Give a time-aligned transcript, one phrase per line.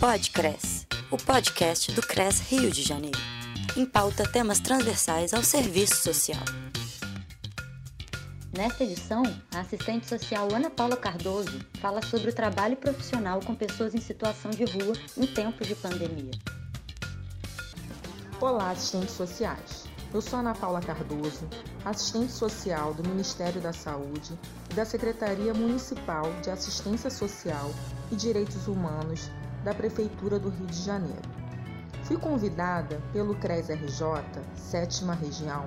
[0.00, 3.18] Podcres, o podcast do CRES Rio de Janeiro.
[3.76, 6.44] Em pauta temas transversais ao serviço social.
[8.56, 13.92] Nesta edição, a assistente social Ana Paula Cardoso fala sobre o trabalho profissional com pessoas
[13.92, 16.30] em situação de rua em tempos de pandemia.
[18.40, 19.88] Olá, assistentes sociais.
[20.14, 21.48] Eu sou Ana Paula Cardoso,
[21.84, 24.38] assistente social do Ministério da Saúde
[24.70, 27.74] e da Secretaria Municipal de Assistência Social
[28.12, 29.28] e Direitos Humanos
[29.64, 31.28] da Prefeitura do Rio de Janeiro.
[32.04, 34.02] Fui convidada pelo CRES-RJ,
[34.56, 35.66] sétima região,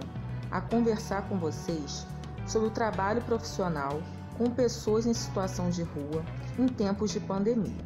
[0.49, 2.05] a conversar com vocês
[2.47, 4.01] sobre o trabalho profissional
[4.37, 6.23] com pessoas em situação de rua
[6.57, 7.85] em tempos de pandemia.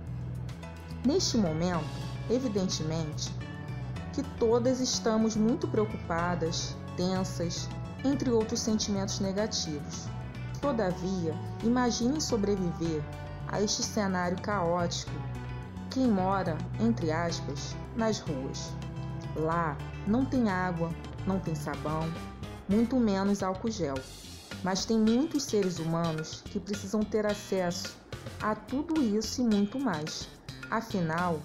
[1.05, 1.85] Neste momento,
[2.29, 3.33] evidentemente,
[4.13, 7.67] que todas estamos muito preocupadas, tensas,
[8.03, 10.07] entre outros sentimentos negativos.
[10.61, 13.03] Todavia, imaginem sobreviver
[13.47, 15.11] a este cenário caótico
[15.95, 18.69] quem mora, entre aspas, nas ruas.
[19.33, 20.91] Lá não tem água,
[21.25, 22.11] não tem sabão,
[22.67, 23.95] muito menos álcool gel.
[24.61, 27.95] Mas tem muitos seres humanos que precisam ter acesso
[28.41, 30.27] a tudo isso e muito mais.
[30.69, 31.39] Afinal,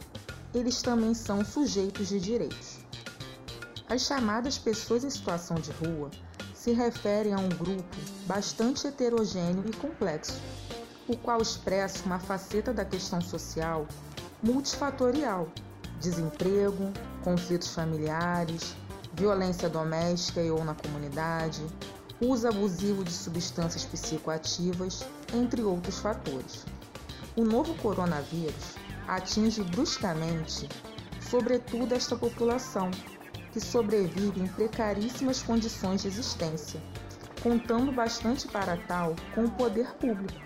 [0.53, 2.81] eles também são sujeitos de direitos.
[3.89, 6.11] As chamadas pessoas em situação de rua
[6.53, 10.41] se referem a um grupo bastante heterogêneo e complexo,
[11.07, 13.87] o qual expressa uma faceta da questão social
[14.43, 15.49] multifatorial:
[16.01, 18.75] desemprego, conflitos familiares,
[19.13, 21.63] violência doméstica e ou na comunidade,
[22.21, 26.65] uso abusivo de substâncias psicoativas, entre outros fatores.
[27.37, 30.69] O novo coronavírus atinge bruscamente,
[31.21, 32.91] sobretudo esta população,
[33.53, 36.81] que sobrevive em precaríssimas condições de existência,
[37.43, 40.41] contando bastante para tal com o poder público,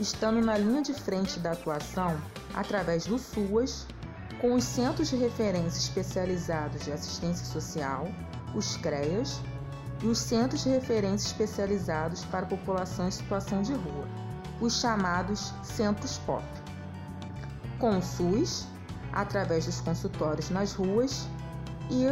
[0.00, 2.20] estando na linha de frente da atuação
[2.54, 3.86] através do SUAS,
[4.40, 8.08] com os Centros de Referência Especializados de Assistência Social,
[8.54, 9.40] os CREAS,
[10.02, 14.08] e os Centros de Referência Especializados para a População em Situação de Rua,
[14.60, 16.44] os chamados Centros POP
[17.78, 18.66] com o SUS,
[19.12, 21.26] através dos consultórios nas ruas
[21.90, 22.06] e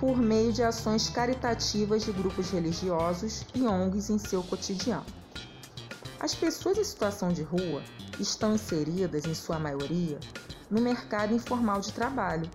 [0.00, 5.17] por meio de ações caritativas de grupos religiosos e ONGs em seu cotidiano.
[6.28, 7.82] As pessoas em situação de rua
[8.20, 10.20] estão inseridas, em sua maioria,
[10.70, 12.50] no mercado informal de trabalho.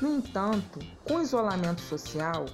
[0.00, 2.46] No entanto, com o isolamento social,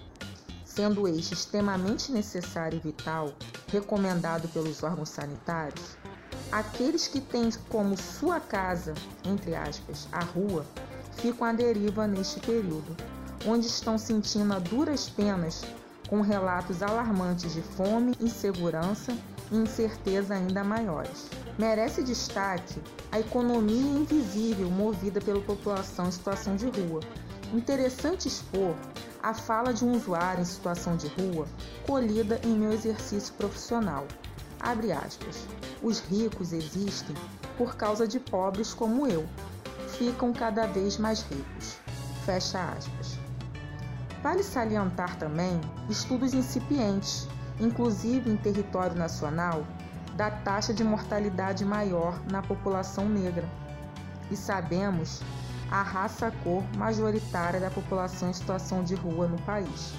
[0.64, 3.32] sendo este extremamente necessário e vital,
[3.68, 5.96] recomendado pelos órgãos sanitários,
[6.50, 10.66] Aqueles que têm como sua casa, entre aspas, a rua,
[11.18, 12.96] ficam à deriva neste período,
[13.46, 15.62] onde estão sentindo a duras penas
[16.08, 19.16] com relatos alarmantes de fome, insegurança
[19.50, 21.28] e incerteza ainda maiores.
[21.58, 27.00] Merece destaque a economia invisível movida pela população em situação de rua.
[27.52, 28.74] Interessante expor
[29.22, 31.46] a fala de um usuário em situação de rua
[31.86, 34.06] colhida em meu exercício profissional.
[34.60, 35.46] Abre aspas.
[35.82, 37.16] Os ricos existem
[37.56, 39.26] por causa de pobres como eu.
[39.96, 41.76] Ficam cada vez mais ricos.
[42.24, 43.18] Fecha aspas.
[44.22, 47.28] Vale salientar também estudos incipientes,
[47.60, 49.66] inclusive em território nacional,
[50.16, 53.48] da taxa de mortalidade maior na população negra.
[54.30, 55.22] E sabemos
[55.70, 59.92] a raça-cor majoritária da população em situação de rua no país.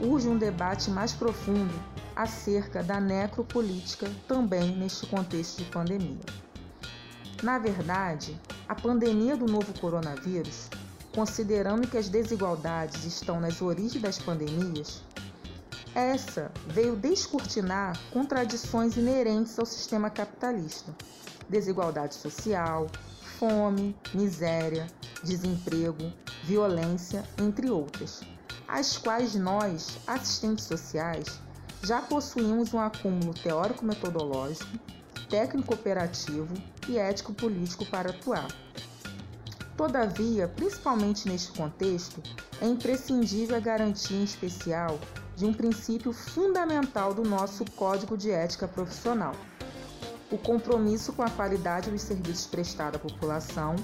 [0.00, 1.74] Urge um debate mais profundo
[2.14, 6.20] acerca da necropolítica também neste contexto de pandemia.
[7.42, 8.38] Na verdade,
[8.68, 10.68] a pandemia do novo coronavírus,
[11.14, 15.02] considerando que as desigualdades estão nas origens das pandemias,
[15.94, 20.94] essa veio descortinar contradições inerentes ao sistema capitalista:
[21.48, 22.86] desigualdade social,
[23.38, 24.86] fome, miséria,
[25.22, 26.12] desemprego,
[26.44, 28.20] violência, entre outras,
[28.66, 31.40] as quais nós, assistentes sociais,
[31.82, 34.78] já possuímos um acúmulo teórico-metodológico,
[35.28, 36.52] técnico-operativo
[36.88, 38.48] e ético-político para atuar.
[39.76, 42.20] Todavia, principalmente neste contexto,
[42.60, 44.98] é imprescindível a garantia em especial
[45.38, 49.32] de um princípio fundamental do nosso Código de Ética Profissional:
[50.32, 53.76] o compromisso com a qualidade dos serviços prestados à população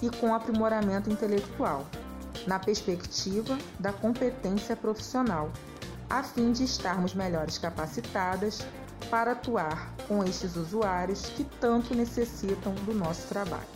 [0.00, 1.86] e com o aprimoramento intelectual,
[2.46, 5.52] na perspectiva da competência profissional
[6.08, 8.66] a fim de estarmos melhores capacitadas
[9.10, 13.74] para atuar com estes usuários que tanto necessitam do nosso trabalho.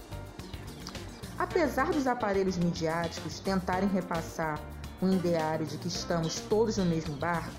[1.39, 4.59] Apesar dos aparelhos midiáticos tentarem repassar
[5.01, 7.55] um ideário de que estamos todos no mesmo barco,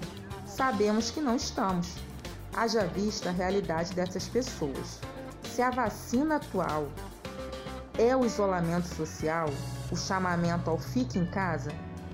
[0.45, 1.95] sabemos que não estamos.
[2.55, 4.99] Haja vista a realidade dessas pessoas.
[5.43, 6.87] Se a vacina atual
[7.97, 9.49] é o isolamento social,
[9.91, 11.71] o chamamento ao fique em casa,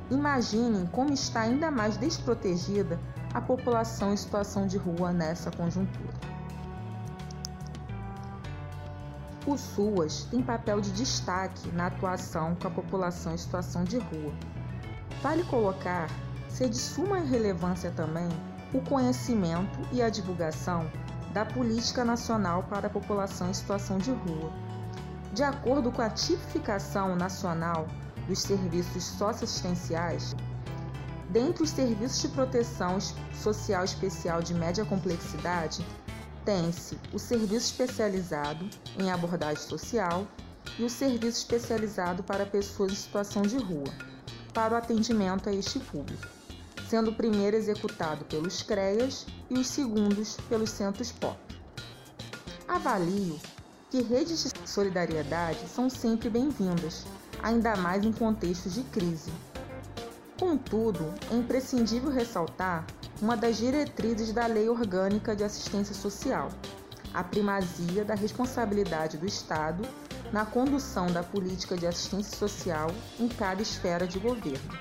[0.10, 3.00] imaginem como está ainda mais desprotegida
[3.34, 6.14] a população em situação de rua nessa conjuntura.
[9.46, 14.34] O SUAS tem papel de destaque na atuação com a população em situação de rua.
[15.22, 16.10] Vale colocar
[16.50, 18.30] ser de suma relevância também
[18.74, 20.90] o conhecimento e a divulgação
[21.34, 24.52] da Política Nacional para a População em Situação de Rua.
[25.34, 27.88] De acordo com a tipificação nacional
[28.28, 30.36] dos serviços socioassistenciais,
[31.30, 32.98] dentre os serviços de proteção
[33.34, 35.86] social especial de média complexidade,
[36.46, 40.26] tem-se o serviço especializado em abordagem social
[40.80, 43.92] e o serviço especializado para pessoas em situação de rua,
[44.56, 46.26] para o atendimento a este público,
[46.90, 51.38] sendo o primeiro executado pelos CREAS e os segundos pelos centros POP.
[52.66, 53.38] Avalio
[53.92, 57.06] que redes de solidariedade são sempre bem-vindas,
[57.44, 59.32] ainda mais em contextos de crise.
[60.40, 62.86] Contudo, é imprescindível ressaltar
[63.22, 66.50] uma das diretrizes da Lei Orgânica de Assistência Social,
[67.14, 69.88] a primazia da responsabilidade do Estado
[70.32, 72.90] na condução da política de assistência social
[73.20, 74.78] em cada esfera de governo.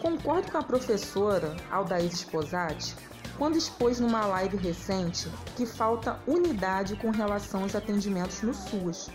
[0.00, 2.96] Concordo com a professora Aldaís Esposati
[3.36, 9.08] quando expôs numa live recente que falta unidade com relação aos atendimentos no SUS,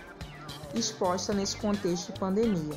[0.73, 2.75] exposta nesse contexto de pandemia,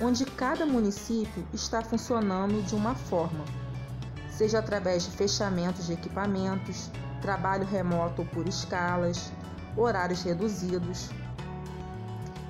[0.00, 3.44] onde cada município está funcionando de uma forma,
[4.28, 6.90] seja através de fechamentos de equipamentos,
[7.20, 9.32] trabalho remoto ou por escalas,
[9.76, 11.10] horários reduzidos.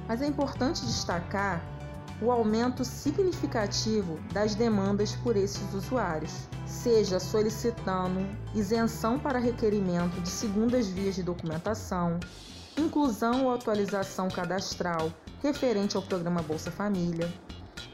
[0.08, 1.62] Mas é importante destacar
[2.20, 10.88] o aumento significativo das demandas por esses usuários, seja solicitando isenção para requerimento de segundas
[10.88, 12.19] vias de documentação,
[12.76, 15.12] inclusão ou atualização cadastral
[15.43, 17.32] referente ao programa Bolsa Família,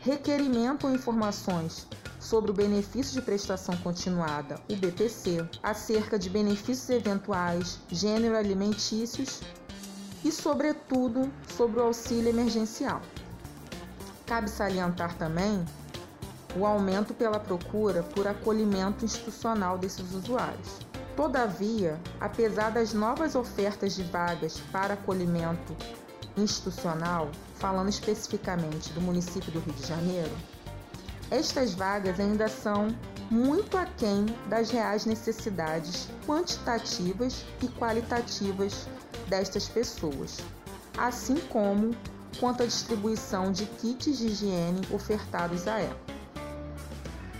[0.01, 1.87] requerimento ou informações
[2.19, 9.43] sobre o benefício de prestação continuada, o BPC, acerca de benefícios eventuais, gênero alimentícios
[10.25, 13.01] e, sobretudo, sobre o auxílio emergencial.
[14.27, 15.65] Cabe salientar também
[16.57, 20.79] o aumento pela procura por acolhimento institucional desses usuários.
[21.17, 25.77] Todavia, apesar das novas ofertas de vagas para acolhimento
[26.37, 30.33] institucional, falando especificamente do município do Rio de Janeiro,
[31.31, 32.89] estas vagas ainda são
[33.31, 38.87] muito aquém das reais necessidades quantitativas e qualitativas
[39.29, 40.39] destas pessoas,
[40.97, 41.95] assim como
[42.39, 46.01] quanto à distribuição de kits de higiene ofertados a ela.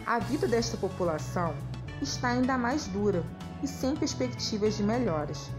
[0.07, 1.55] A vida desta população
[2.01, 3.25] está ainda mais dura
[3.63, 5.51] e sem perspectivas de melhoras,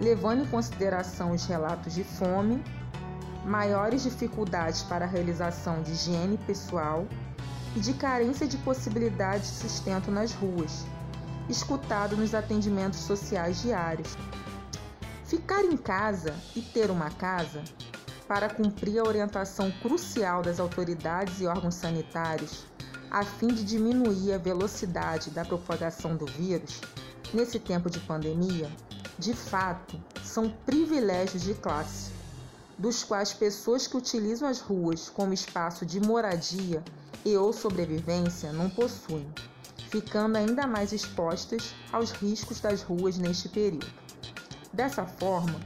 [0.00, 2.62] levando em consideração os relatos de fome,
[3.44, 7.06] maiores dificuldades para a realização de higiene pessoal
[7.74, 10.84] e de carência de possibilidades de sustento nas ruas,
[11.48, 14.16] escutado nos atendimentos sociais diários.
[15.28, 17.62] Ficar em casa e ter uma casa,
[18.26, 22.64] para cumprir a orientação crucial das autoridades e órgãos sanitários,
[23.10, 26.80] a fim de diminuir a velocidade da propagação do vírus,
[27.34, 28.70] nesse tempo de pandemia,
[29.18, 32.10] de fato, são privilégios de classe,
[32.78, 36.82] dos quais pessoas que utilizam as ruas como espaço de moradia
[37.22, 39.28] e ou sobrevivência não possuem,
[39.90, 44.07] ficando ainda mais expostas aos riscos das ruas neste período.
[44.72, 45.58] Dessa forma,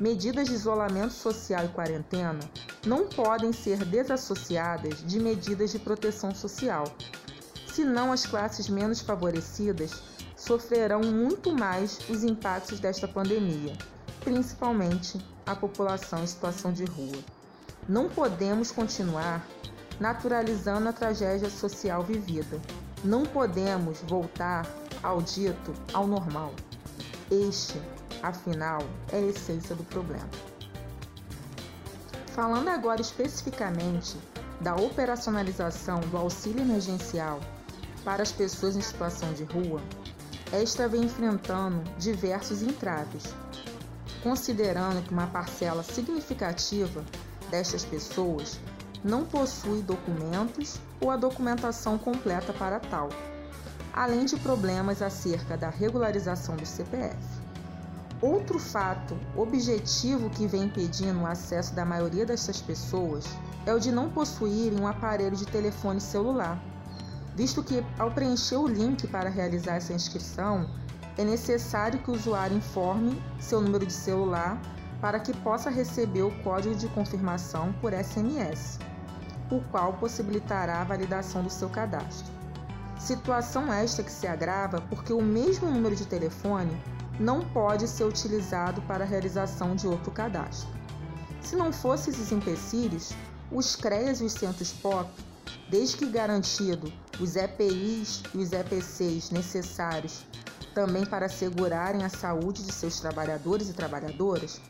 [0.00, 2.40] medidas de isolamento social e quarentena
[2.86, 6.84] não podem ser desassociadas de medidas de proteção social,
[7.66, 10.02] senão as classes menos favorecidas
[10.36, 13.76] sofrerão muito mais os impactos desta pandemia,
[14.20, 17.18] principalmente a população em situação de rua.
[17.88, 19.46] Não podemos continuar
[20.00, 22.60] naturalizando a tragédia social vivida.
[23.04, 24.66] Não podemos voltar
[25.02, 26.52] ao dito ao normal.
[27.30, 27.80] Este,
[28.22, 28.80] afinal,
[29.12, 30.28] é a essência do problema.
[32.28, 34.16] Falando agora especificamente
[34.60, 37.40] da operacionalização do auxílio emergencial
[38.04, 39.80] para as pessoas em situação de rua,
[40.52, 43.34] esta vem enfrentando diversos entraves,
[44.22, 47.04] considerando que uma parcela significativa
[47.50, 48.58] destas pessoas
[49.02, 53.08] não possui documentos ou a documentação completa para tal,
[53.92, 57.16] além de problemas acerca da regularização do CPF.
[58.20, 63.26] Outro fato objetivo que vem impedindo o acesso da maioria dessas pessoas
[63.66, 66.58] é o de não possuírem um aparelho de telefone celular,
[67.34, 70.66] visto que, ao preencher o link para realizar essa inscrição,
[71.18, 74.58] é necessário que o usuário informe seu número de celular
[74.98, 78.78] para que possa receber o código de confirmação por SMS,
[79.50, 82.32] o qual possibilitará a validação do seu cadastro.
[82.98, 86.74] Situação esta que se agrava porque o mesmo número de telefone
[87.18, 90.68] não pode ser utilizado para a realização de outro cadastro.
[91.40, 93.12] Se não fossem esses empecilhos,
[93.50, 95.10] os CREAS e os centros POP,
[95.70, 100.24] desde que garantido os EPIs e os EPCs necessários
[100.74, 104.60] também para assegurarem a saúde de seus trabalhadores e trabalhadoras,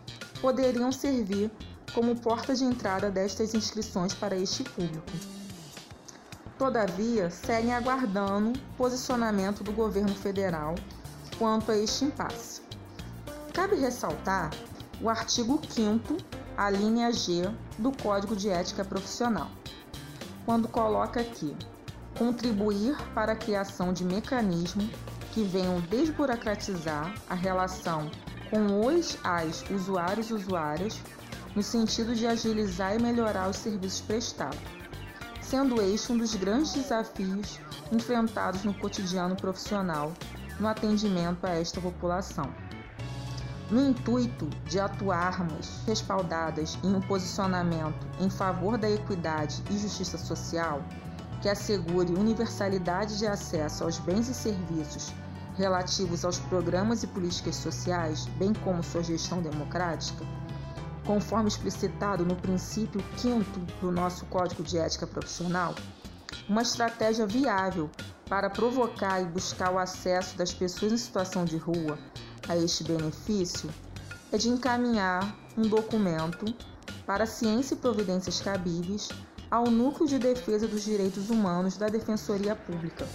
[0.41, 1.51] poderiam servir
[1.93, 5.11] como porta de entrada destas inscrições para este público.
[6.57, 10.77] Todavia, seguem aguardando posicionamento do governo federal
[11.39, 12.63] quanto a este impasse.
[13.53, 14.51] Cabe ressaltar
[15.01, 16.17] o artigo 5
[16.57, 19.51] a linha G do Código de Ética Profissional,
[20.45, 21.55] quando coloca aqui
[22.19, 24.89] contribuir para a criação de mecanismos
[25.33, 28.11] que venham desburocratizar a relação
[28.49, 30.99] com os as usuários e usuárias
[31.55, 34.59] no sentido de agilizar e melhorar os serviços prestados,
[35.43, 37.59] sendo este um dos grandes desafios
[37.93, 40.13] enfrentados no cotidiano profissional
[40.59, 42.53] no atendimento a esta população.
[43.71, 50.83] No intuito de atuarmos respaldadas em um posicionamento em favor da equidade e justiça social,
[51.43, 55.13] que assegure universalidade de acesso aos bens e serviços
[55.57, 60.25] relativos aos programas e políticas sociais, bem como sua gestão democrática,
[61.05, 63.45] conforme explicitado no princípio 5
[63.81, 65.75] do nosso Código de Ética Profissional,
[66.49, 67.91] uma estratégia viável
[68.29, 71.97] para provocar e buscar o acesso das pessoas em situação de rua
[72.49, 73.71] a este benefício
[74.33, 76.53] é de encaminhar um documento
[77.07, 79.09] para ciência e providências cabíveis
[79.49, 83.07] ao Núcleo de Defesa dos Direitos Humanos da Defensoria Pública,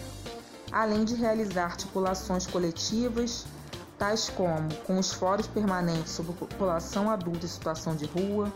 [0.71, 3.45] além de realizar articulações coletivas,
[3.97, 8.51] tais como com os fóruns permanentes sobre população adulta em situação de rua,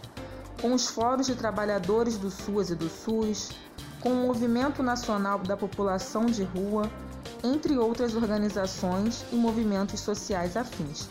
[0.62, 3.50] com os fóruns de trabalhadores do SUAS e do SUS,
[4.06, 6.88] com o Movimento Nacional da População de Rua
[7.44, 11.10] entre outras organizações e movimentos sociais afins.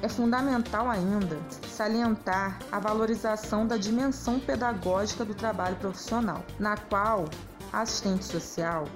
[0.00, 7.26] É fundamental ainda salientar a valorização da dimensão pedagógica do trabalho profissional, na qual
[7.70, 8.86] a assistente social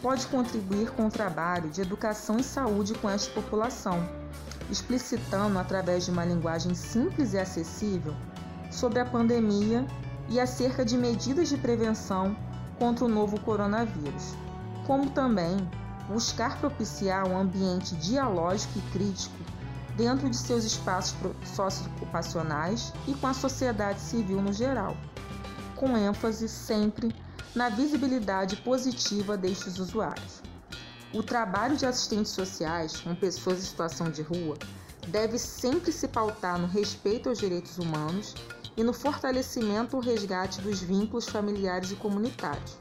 [0.00, 4.08] pode contribuir com o trabalho de educação e saúde com esta população,
[4.70, 8.14] explicitando através de uma linguagem simples e acessível
[8.70, 9.84] sobre a pandemia
[10.28, 12.36] e acerca de medidas de prevenção
[12.78, 14.34] contra o novo coronavírus
[14.88, 15.58] como também
[16.08, 19.36] buscar propiciar um ambiente dialógico e crítico
[19.94, 24.96] dentro de seus espaços socioocupacionais e com a sociedade civil no geral,
[25.76, 27.14] com ênfase sempre
[27.54, 30.40] na visibilidade positiva destes usuários.
[31.12, 34.56] O trabalho de assistentes sociais com pessoas em situação de rua
[35.08, 38.34] deve sempre se pautar no respeito aos direitos humanos
[38.76, 42.76] e no fortalecimento ou resgate dos vínculos familiares e comunitários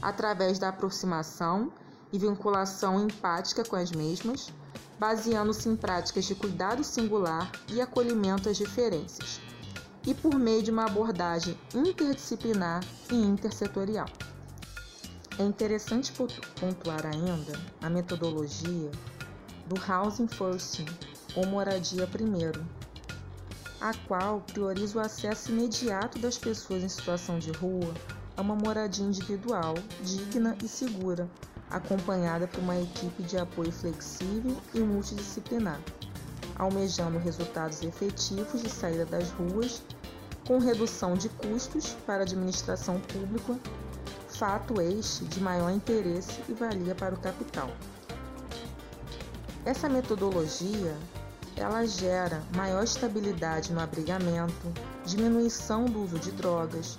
[0.00, 1.72] através da aproximação
[2.12, 4.52] e vinculação empática com as mesmas,
[4.98, 9.40] baseando-se em práticas de cuidado singular e acolhimento às diferenças,
[10.06, 14.08] e por meio de uma abordagem interdisciplinar e intersetorial.
[15.38, 18.90] É interessante pontuar ainda a metodologia
[19.66, 20.84] do Housing First,
[21.36, 22.64] ou Moradia Primeiro,
[23.80, 27.94] a qual prioriza o acesso imediato das pessoas em situação de rua
[28.36, 31.28] a uma moradia individual, digna e segura,
[31.70, 35.80] acompanhada por uma equipe de apoio flexível e multidisciplinar,
[36.56, 39.82] almejando resultados efetivos de saída das ruas,
[40.46, 43.58] com redução de custos para a administração pública,
[44.28, 47.70] fato este de maior interesse e valia para o capital.
[49.64, 50.96] Essa metodologia
[51.58, 54.72] ela gera maior estabilidade no abrigamento,
[55.04, 56.96] diminuição do uso de drogas,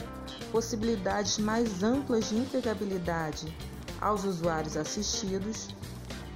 [0.51, 3.55] possibilidades mais amplas de empregabilidade
[4.01, 5.69] aos usuários assistidos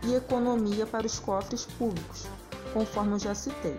[0.04, 2.26] e economia para os cofres públicos,
[2.74, 3.78] conforme eu já citei,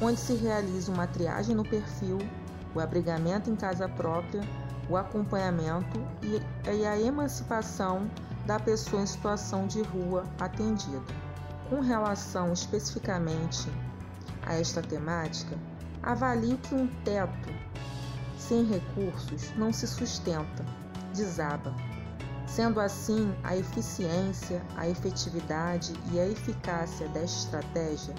[0.00, 2.18] onde se realiza uma triagem no perfil,
[2.74, 4.42] o abrigamento em casa própria,
[4.88, 8.10] o acompanhamento e a emancipação
[8.44, 11.25] da pessoa em situação de rua atendida.
[11.68, 13.68] Com relação especificamente
[14.44, 15.58] a esta temática,
[16.02, 17.52] avalio que um teto
[18.38, 20.64] sem recursos não se sustenta,
[21.12, 21.74] desaba.
[22.46, 28.14] Sendo assim, a eficiência, a efetividade e a eficácia desta estratégia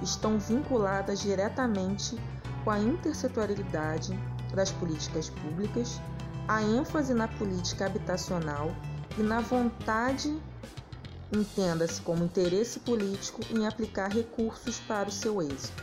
[0.00, 2.16] estão vinculadas diretamente
[2.62, 4.16] com a intersetorialidade
[4.54, 6.00] das políticas públicas,
[6.46, 8.70] a ênfase na política habitacional
[9.18, 10.40] e na vontade,
[11.32, 15.82] entenda-se como interesse político em aplicar recursos para o seu êxito.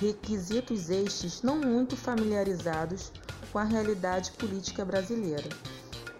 [0.00, 3.12] requisitos estes não muito familiarizados
[3.52, 5.48] com a realidade política brasileira,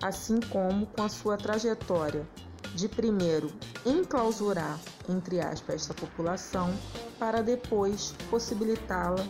[0.02, 2.26] assim como com a sua trajetória
[2.74, 3.52] de primeiro
[3.86, 4.78] enclausurar,
[5.08, 6.72] entre aspas, esta população,
[7.18, 9.24] para depois possibilitá-la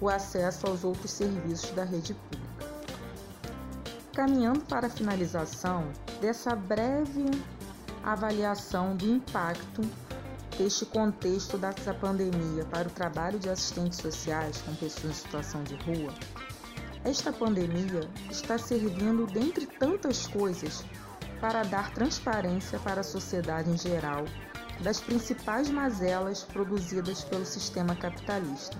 [0.00, 2.48] o acesso aos outros serviços da rede pública.
[4.12, 5.88] Caminhando para a finalização
[6.20, 7.30] dessa breve
[8.02, 9.82] avaliação do impacto
[10.56, 15.74] deste contexto dessa pandemia para o trabalho de assistentes sociais com pessoas em situação de
[15.76, 16.12] rua,
[17.04, 18.00] esta pandemia
[18.30, 20.84] está servindo, dentre tantas coisas,
[21.40, 24.24] para dar transparência para a sociedade em geral
[24.80, 28.76] das principais mazelas produzidas pelo sistema capitalista,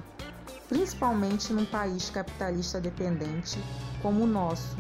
[0.69, 3.59] principalmente num país capitalista dependente
[4.03, 4.77] como o nosso,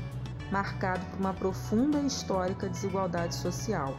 [0.50, 3.97] marcado por uma profunda e histórica desigualdade social,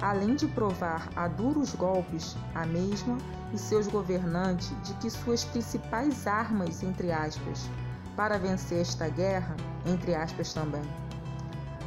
[0.00, 3.18] além de provar a duros golpes a mesma
[3.52, 7.68] e seus governantes de que suas principais armas, entre aspas,
[8.16, 10.82] para vencer esta guerra, entre aspas também,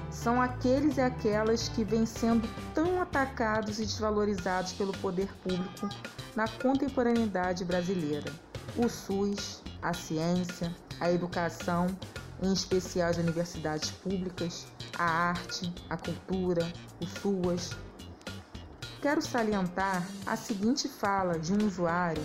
[0.10, 5.90] são aqueles e aquelas que vêm sendo tão atacados e desvalorizados pelo poder público
[6.36, 8.32] na contemporaneidade brasileira:
[8.78, 11.88] o SUS, a ciência, a educação,
[12.42, 17.72] em especial as universidades públicas, a arte, a cultura, o SUAS.
[19.02, 22.22] Quero salientar a seguinte fala de um usuário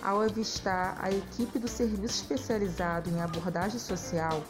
[0.00, 4.44] ao avistar a equipe do Serviço Especializado em Abordagem Social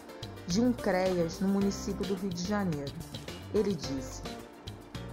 [0.46, 2.92] de um CREAS no município do Rio de Janeiro.
[3.54, 4.20] Ele disse,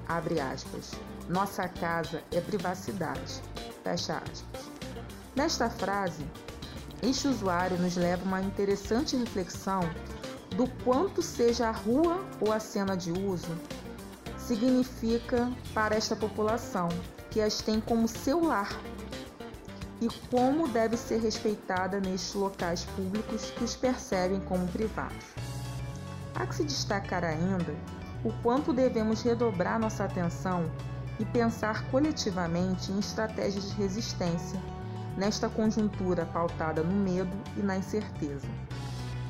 [0.09, 0.91] abre aspas,
[1.29, 3.41] nossa casa é privacidade,
[3.81, 4.69] fecha aspas.
[5.37, 6.25] Nesta frase,
[7.01, 9.79] este usuário nos leva a uma interessante reflexão
[10.57, 13.55] do quanto seja a rua ou a cena de uso
[14.47, 16.87] significa para esta população
[17.29, 18.69] que as tem como seu lar
[19.99, 25.25] e como deve ser respeitada nestes locais públicos que os percebem como privados.
[26.33, 27.75] Há que se destacar ainda
[28.23, 30.71] o quanto devemos redobrar nossa atenção
[31.19, 34.61] e pensar coletivamente em estratégias de resistência
[35.17, 38.47] nesta conjuntura pautada no medo e na incerteza,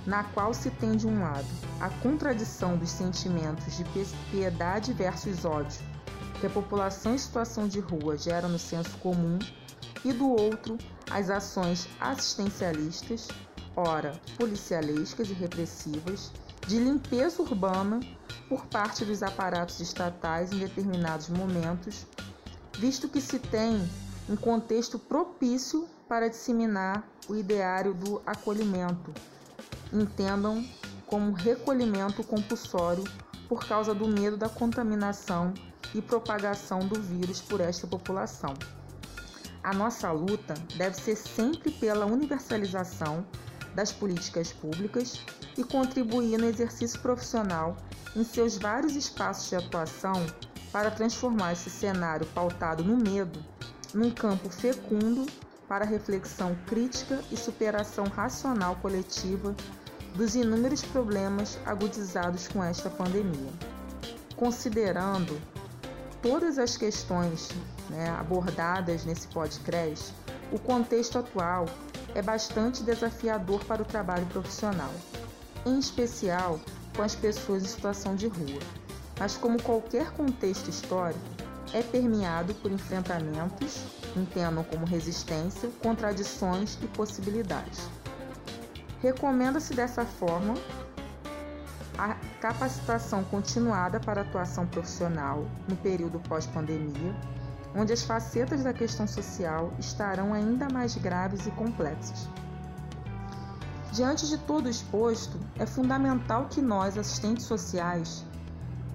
[0.08, 1.46] na qual se tem de um lado
[1.80, 3.86] a contradição dos sentimentos de
[4.32, 5.80] piedade versus ódio
[6.40, 9.38] que a população em situação de rua gera no senso comum
[10.06, 10.78] e do outro
[11.10, 13.28] as ações assistencialistas,
[13.76, 16.32] ora policialescas e repressivas,
[16.68, 18.00] de limpeza urbana
[18.48, 22.06] por parte dos aparatos estatais em determinados momentos,
[22.78, 23.90] visto que se tem
[24.30, 29.14] um contexto propício para disseminar o ideário do acolhimento.
[29.92, 30.66] Entendam
[31.06, 33.04] como recolhimento compulsório
[33.48, 35.54] por causa do medo da contaminação
[35.96, 38.54] e propagação do vírus por esta população.
[39.64, 43.26] A nossa luta deve ser sempre pela universalização
[43.74, 45.22] das políticas públicas
[45.58, 47.78] e contribuir no exercício profissional
[48.16, 50.26] em seus vários espaços de atuação
[50.72, 53.44] para transformar esse cenário pautado no medo
[53.94, 55.26] num campo fecundo
[55.68, 59.56] para reflexão crítica e superação racional coletiva
[60.16, 63.52] dos inúmeros problemas agudizados com esta pandemia.
[64.36, 65.40] Considerando
[66.22, 67.50] todas as questões
[67.90, 70.14] né, abordadas nesse podcast,
[70.52, 71.66] o contexto atual
[72.16, 74.94] é bastante desafiador para o trabalho profissional,
[75.66, 76.60] em especial
[76.96, 78.62] com as pessoas em situação de rua.
[79.20, 81.20] Mas, como qualquer contexto histórico,
[81.74, 83.84] é permeado por enfrentamentos,
[84.16, 87.88] entendam como resistência, contradições e possibilidades.
[89.02, 90.54] Recomenda-se dessa forma
[91.98, 97.16] a capacitação continuada para atuação profissional no período pós-pandemia,
[97.76, 102.30] onde as facetas da questão social estarão ainda mais graves e complexas.
[103.92, 108.24] Diante de todo exposto, é fundamental que nós, assistentes sociais,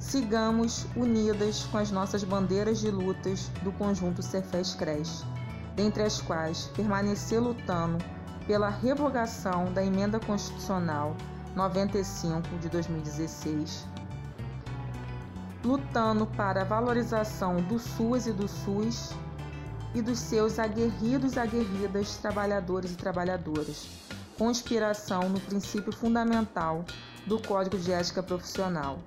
[0.02, 5.24] sigamos unidas com as nossas bandeiras de lutas do conjunto Cefes Cres,
[5.76, 8.04] dentre as quais permanecer lutando
[8.46, 11.16] pela revogação da emenda constitucional
[11.54, 13.86] 95 de 2016,
[15.64, 19.12] lutando para a valorização do SUS e do SUS
[19.94, 23.88] e dos seus aguerridos e aguerridas trabalhadores e trabalhadoras,
[24.36, 26.84] com inspiração no princípio fundamental
[27.24, 28.98] do Código de Ética Profissional,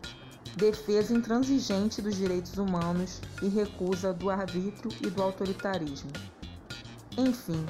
[0.55, 6.09] defesa intransigente dos direitos humanos e recusa do arbítrio e do autoritarismo.
[7.17, 7.65] Enfim,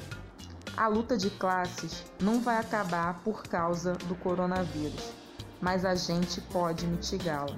[0.77, 5.11] a luta de classes não vai acabar por causa do coronavírus,
[5.59, 7.57] mas a gente pode mitigá-la.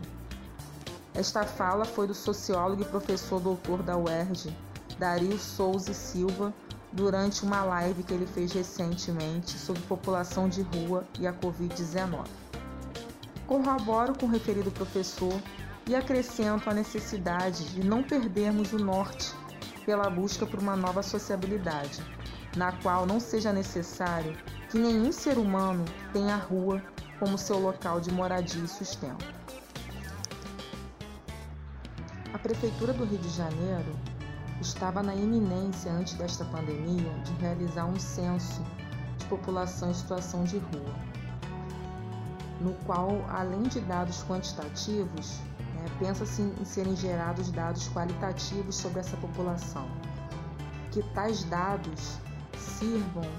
[1.14, 4.56] Esta fala foi do sociólogo e professor doutor da UERJ,
[4.98, 6.54] Dario Souza Silva,
[6.94, 12.47] durante uma live que ele fez recentemente sobre população de rua e a Covid-19.
[13.48, 15.42] Corroboro com o referido professor
[15.88, 19.34] e acrescento a necessidade de não perdermos o norte
[19.86, 22.04] pela busca por uma nova sociabilidade,
[22.58, 24.38] na qual não seja necessário
[24.70, 26.84] que nenhum ser humano tenha a rua
[27.20, 29.26] como seu local de moradia e sustento.
[32.34, 33.98] A Prefeitura do Rio de Janeiro
[34.60, 38.62] estava na iminência, antes desta pandemia, de realizar um censo
[39.18, 40.94] de população em situação de rua,
[42.62, 45.40] no qual, além de dados quantitativos,
[45.74, 49.88] né, pensa-se em serem gerados dados qualitativos sobre essa população,
[50.92, 52.18] que tais dados
[52.58, 53.30] sirvam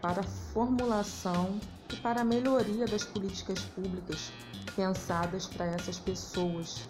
[0.00, 1.58] para a formulação
[1.92, 4.32] e para a melhoria das políticas públicas
[4.76, 6.86] pensadas para essas pessoas,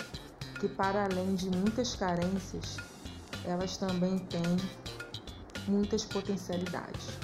[0.59, 2.76] que para além de muitas carências,
[3.44, 4.42] elas também têm
[5.66, 7.18] muitas potencialidades.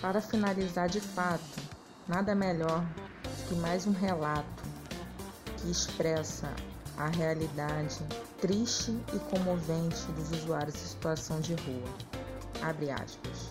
[0.00, 1.60] Para finalizar de fato,
[2.06, 2.84] nada melhor
[3.48, 4.62] que mais um relato
[5.56, 6.48] que expressa
[6.96, 7.98] a realidade
[8.40, 11.94] triste e comovente dos usuários em situação de rua.
[12.62, 13.50] Abre aspas.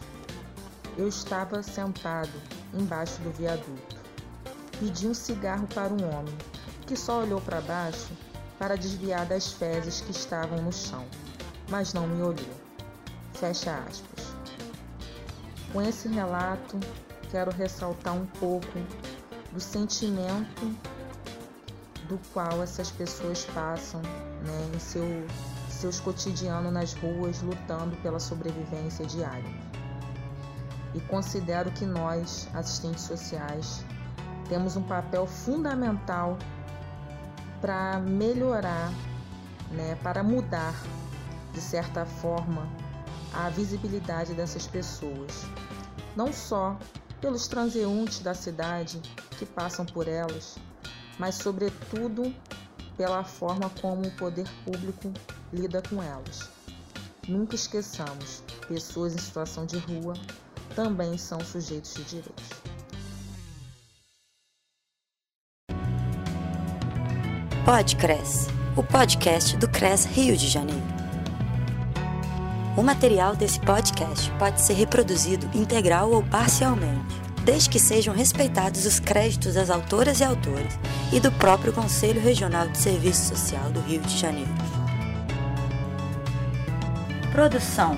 [0.98, 2.32] Eu estava sentado
[2.74, 3.98] embaixo do viaduto.
[4.80, 6.38] Pedi um cigarro para um homem,
[6.86, 8.10] que só olhou para baixo
[8.60, 11.06] para desviar das fezes que estavam no chão
[11.70, 12.56] mas não me olhou.
[13.34, 14.34] Fecha aspas.
[15.72, 16.80] Com esse relato,
[17.30, 18.68] quero ressaltar um pouco
[19.52, 20.66] do sentimento
[22.08, 25.04] do qual essas pessoas passam né, em seu,
[25.70, 29.50] seus cotidianos nas ruas, lutando pela sobrevivência diária.
[30.94, 33.84] E considero que nós, assistentes sociais,
[34.48, 36.38] temos um papel fundamental
[37.60, 38.92] para melhorar,
[39.72, 40.74] né, para mudar
[41.58, 42.70] de certa forma,
[43.34, 45.44] a visibilidade dessas pessoas,
[46.16, 46.78] não só
[47.22, 49.02] pelos transeuntes da cidade
[49.38, 50.58] que passam por elas,
[51.18, 52.34] mas, sobretudo,
[52.96, 55.12] pela forma como o poder público
[55.52, 56.50] lida com elas.
[57.28, 60.14] Nunca esqueçamos, pessoas em situação de rua
[60.76, 62.50] também são sujeitos de direitos.
[67.66, 71.07] Podcres, o podcast do CRES Rio de Janeiro.
[72.78, 79.00] O material desse podcast pode ser reproduzido integral ou parcialmente, desde que sejam respeitados os
[79.00, 80.78] créditos das autoras e autores
[81.12, 84.54] e do próprio Conselho Regional de Serviço Social do Rio de Janeiro.
[87.32, 87.98] Produção: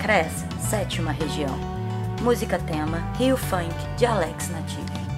[0.00, 0.32] CRES,
[0.70, 1.54] Sétima Região.
[2.22, 5.13] Música tema: Rio Funk, de Alex Native.